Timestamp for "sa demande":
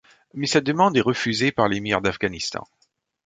0.47-0.97